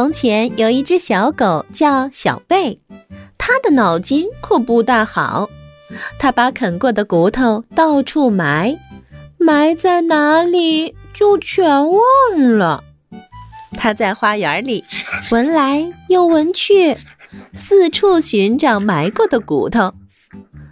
[0.00, 2.80] 从前有一只小狗叫小贝，
[3.36, 5.50] 它的脑筋可不大好。
[6.18, 8.78] 它把啃过的骨头到处埋，
[9.36, 12.00] 埋在哪里就全忘
[12.56, 12.82] 了。
[13.72, 14.86] 它在花园里
[15.30, 16.96] 闻来又闻去，
[17.52, 19.92] 四处寻找埋过的骨头，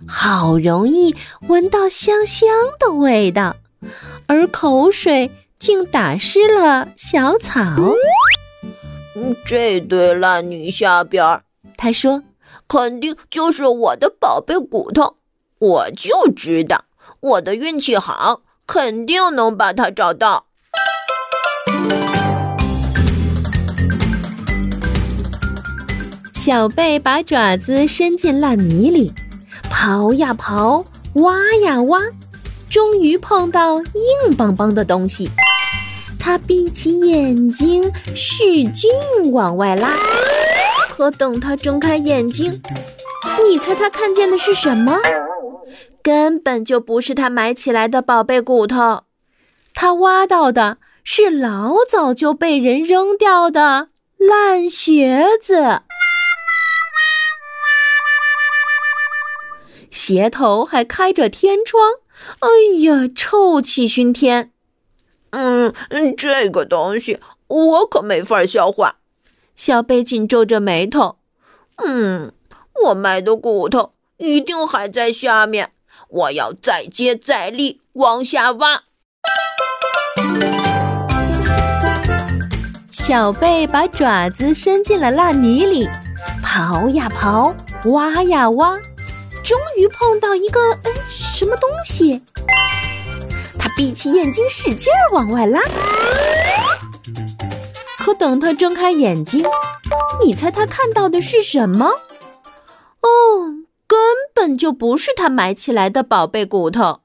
[0.09, 1.15] 好容易
[1.49, 2.49] 闻到香香
[2.81, 3.57] 的味道，
[4.27, 7.61] 而口水竟打湿了小草。
[9.45, 11.43] 这堆烂泥下边，
[11.77, 12.23] 他说
[12.69, 15.17] ：“肯定就是我的宝贝骨头。
[15.59, 16.85] 我就知道，
[17.21, 20.47] 我的运气好，肯定能把它找到。”
[26.33, 29.13] 小贝把爪子伸进烂泥里，
[29.71, 32.01] 刨呀刨，挖呀挖，
[32.71, 35.31] 终于碰到硬邦邦的东西。
[36.19, 38.91] 他闭起眼睛，使劲
[39.33, 39.97] 往外拉。
[40.89, 42.61] 可等他睁开眼睛，
[43.45, 44.99] 你猜他看见的是什么？
[46.03, 49.05] 根本就不是他埋起来的宝贝骨头，
[49.75, 55.83] 他挖到的是老早就被人扔掉的烂鞋子，
[59.91, 61.83] 鞋头还开着天窗。
[62.41, 62.49] 哎
[62.81, 64.53] 呀，臭气熏天！
[65.31, 65.73] 嗯，
[66.17, 68.97] 这个东西我可没法消化。
[69.55, 71.17] 小贝紧皱着眉头。
[71.77, 72.33] 嗯，
[72.87, 75.73] 我埋的骨头一定还在下面，
[76.09, 78.85] 我要再接再厉往下挖。
[82.93, 85.89] 小贝把爪子伸进了烂泥里，
[86.45, 87.55] 刨呀刨，
[87.91, 88.77] 挖呀挖，
[89.45, 92.23] 终于碰到一个嗯什么东西。
[93.79, 95.61] 闭起眼睛，使劲往外拉。
[97.97, 99.45] 可等他睁开眼睛，
[100.21, 101.87] 你猜他看到的是什么？
[103.03, 103.55] 哦，
[103.87, 103.97] 根
[104.35, 107.03] 本就不是他埋起来的宝贝骨头，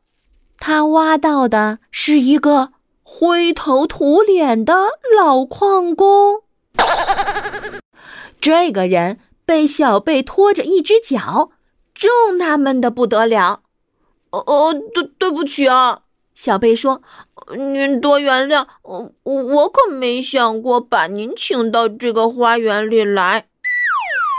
[0.58, 2.72] 他挖到的是一个
[3.04, 4.74] 灰头土脸的
[5.16, 6.42] 老矿工。
[8.42, 11.52] 这个人被小贝拖着一只脚，
[11.94, 13.62] 正纳闷的不得了。
[14.32, 16.00] 哦哦，对对不起啊。
[16.36, 17.02] 小贝说
[17.56, 23.48] ：“您多原谅，我我可没想过把您请到这个花园里来。”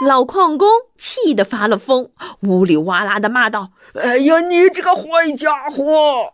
[0.05, 0.67] 老矿工
[0.97, 2.11] 气得发了疯，
[2.41, 6.33] 呜里哇啦的骂道：“哎呀，你这个坏家伙！”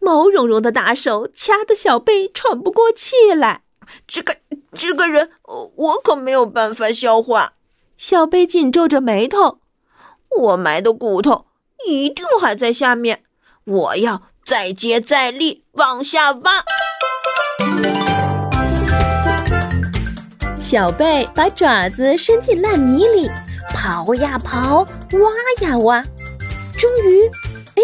[0.00, 3.62] 毛茸茸的大手掐得小贝喘不过气来。
[4.08, 4.34] 这个
[4.72, 5.30] 这个人，
[5.76, 7.52] 我可没有办法消化。
[7.96, 9.58] 小贝紧皱着眉头
[10.40, 11.46] ：“我埋的骨头
[11.86, 13.22] 一定还在下面，
[13.64, 16.64] 我要。”再接再厉，往下挖。
[20.58, 23.30] 小贝把爪子伸进烂泥里，
[23.74, 24.86] 刨呀刨，
[25.18, 26.02] 挖呀挖，
[26.78, 27.26] 终于，
[27.74, 27.82] 哎，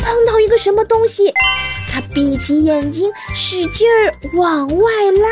[0.00, 1.32] 碰到一个什么东西。
[1.90, 5.28] 他闭起眼睛，使劲儿往外拉。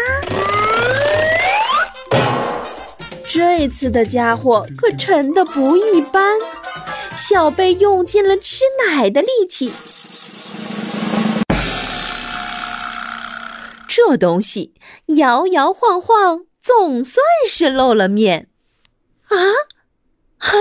[3.27, 6.39] 这次的家伙可沉的不一般。
[7.17, 9.73] 小贝用尽了吃奶的力气。
[14.03, 14.73] 这东西
[15.19, 18.49] 摇摇晃晃，总算是露了面。
[19.29, 19.37] 啊
[20.39, 20.57] 啊！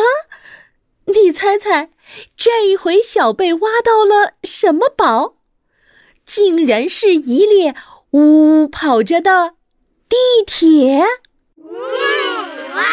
[1.05, 1.89] 你猜猜，
[2.35, 5.37] 这一回小贝挖到了什么宝？
[6.25, 7.73] 竟然是一列
[8.11, 9.53] 呜呜跑着的
[10.09, 11.05] 地铁！
[12.75, 12.83] 哇！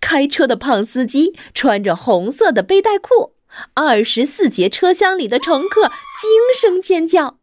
[0.00, 3.36] 开车的胖司机穿着红色的背带裤，
[3.74, 7.38] 二十四节车厢里的乘客惊声尖叫。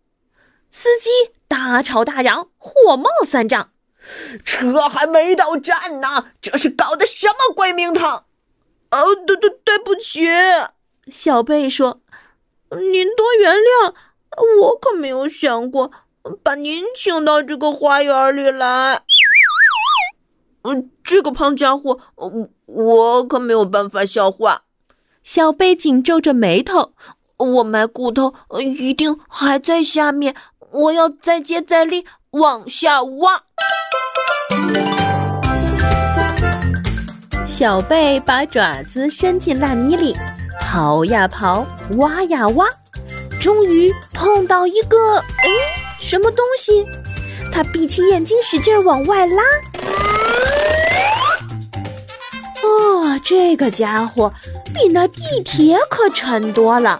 [0.69, 1.09] 司机
[1.47, 3.69] 大吵大嚷，火冒三丈，
[4.43, 8.25] 车还没到站呢，这是搞的什么鬼名堂？
[8.91, 10.27] 哦，对对对不起，
[11.11, 12.01] 小贝说
[12.71, 13.93] ：“您多原谅，
[14.61, 15.91] 我可没有想过
[16.43, 19.01] 把您请到这个花园里来。”
[20.63, 24.63] 嗯，这个胖家伙，我我可没有办法消化。
[25.23, 26.93] 小贝紧皱着眉头，
[27.37, 30.35] 我埋骨头一定还在下面。
[30.71, 33.31] 我要再接再厉往下挖。
[37.45, 40.15] 小贝把爪子伸进烂泥里，
[40.61, 41.65] 刨呀刨，
[41.97, 42.67] 挖呀挖，
[43.39, 45.49] 终于碰到一个，嗯，
[45.99, 46.85] 什么东西？
[47.51, 49.41] 他闭起眼睛，使劲往外拉。
[52.63, 54.31] 哦，这个家伙
[54.75, 56.99] 比那地铁可沉多了，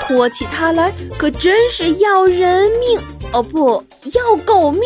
[0.00, 2.98] 拖起它来可真是要人命
[3.32, 3.84] 哦，不
[4.14, 4.82] 要狗命！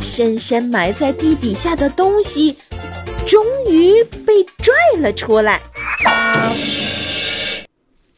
[0.00, 2.56] 深深埋在地底下的东西，
[3.26, 5.60] 终于被拽了出来。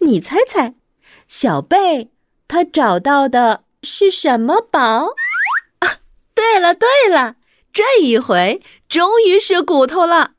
[0.00, 0.74] 你猜猜，
[1.26, 2.10] 小贝
[2.46, 5.14] 他找到的是什么宝？
[5.80, 5.98] 啊，
[6.34, 7.36] 对了对了。
[7.72, 10.32] 这一回终于是骨头了，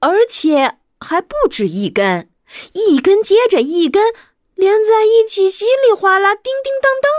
[0.00, 2.28] 而且还不止一根，
[2.72, 4.12] 一根接着一根
[4.54, 7.10] 连在一起，稀里哗啦，叮叮当当，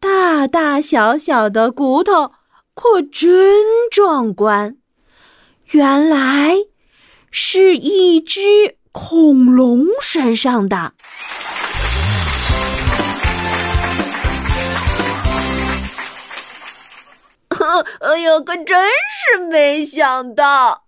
[0.00, 2.32] 大大小小的骨头
[2.74, 4.76] 可真壮观。
[5.72, 6.56] 原来
[7.30, 10.94] 是一只恐龙身上的。
[18.00, 20.84] 哎呦，可真是没想到！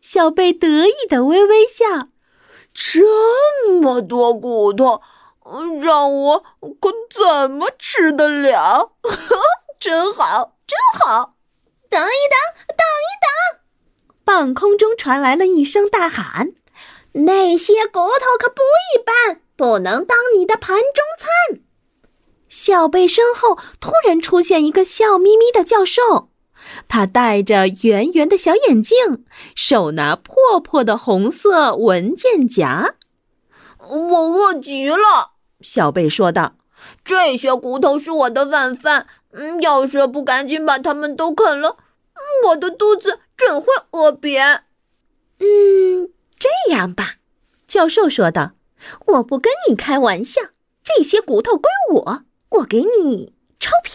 [0.00, 2.08] 小贝得意的微微笑。
[2.78, 5.00] 这么多骨头，
[5.80, 8.92] 让我可怎么吃得了？
[9.80, 11.34] 真好，真好！
[11.88, 13.60] 等一等，等一等！
[14.24, 16.52] 半空中传来了一声大喊
[17.24, 18.60] ：“那些骨头可不
[18.94, 21.62] 一般，不能当你的盘中餐。”
[22.50, 26.28] 小贝身后突然出现一个笑眯眯的教授，
[26.88, 29.24] 他戴着圆圆的小眼镜，
[29.54, 32.94] 手拿破破的红色文件夹。
[33.78, 36.56] 我饿极了，小贝说道
[37.04, 41.76] ：“这些骨头是我的晚饭，嗯，要是不赶紧把它们都啃了，
[42.48, 44.64] 我的肚子准会饿扁。”
[45.38, 47.16] 嗯，这样吧，
[47.66, 48.52] 教授说道
[49.06, 50.40] ：“我不跟你开玩笑，
[50.82, 53.92] 这些骨头归我。”我给你钞票。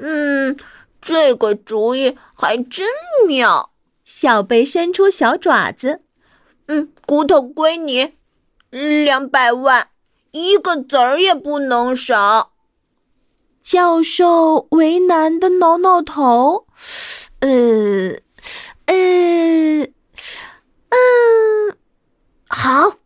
[0.00, 0.56] 嗯，
[1.00, 2.88] 这个主意还真
[3.28, 3.70] 妙。
[4.04, 6.00] 小贝伸出小爪子。
[6.66, 8.14] 嗯，骨头归你，
[8.70, 9.88] 两百万，
[10.30, 12.52] 一个子儿也不能少。
[13.62, 16.66] 教授为难的挠挠头。
[17.40, 18.16] 呃，
[18.86, 19.84] 呃，
[20.88, 21.76] 嗯，
[22.48, 22.99] 好。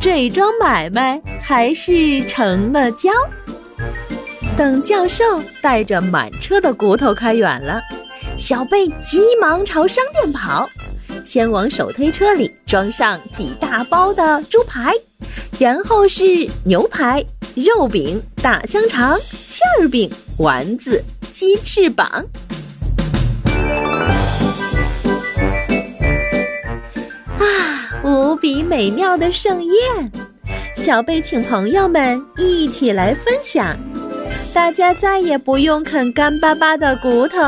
[0.00, 3.10] 这桩买卖还是成了交。
[4.56, 7.78] 等教授带着满车的骨头开远了，
[8.38, 10.66] 小贝急忙朝商店跑，
[11.22, 14.94] 先往手推车里装上几大包的猪排，
[15.58, 17.22] 然后是牛排、
[17.54, 22.24] 肉饼、大香肠、馅儿饼、丸子、鸡翅膀。
[28.02, 30.12] 无比美妙的盛宴，
[30.74, 33.76] 小贝请朋友们一起来分享，
[34.54, 37.38] 大家再也不用啃干巴巴的骨头，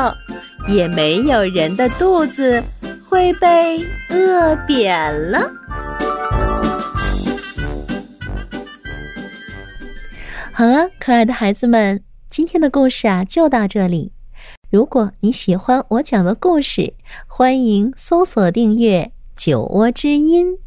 [0.67, 2.63] 也没有人的肚子
[3.03, 5.51] 会被饿扁了。
[10.51, 14.11] 好了，可爱的孩子们，今天的故事啊就到这里。
[14.69, 16.93] 如果你喜欢我讲的故事，
[17.25, 19.11] 欢迎搜索订阅。
[19.35, 20.59] 酒窝之音，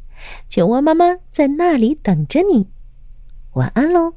[0.48, 2.68] 酒窝妈妈在那里等着你。
[3.52, 4.14] 晚安喽。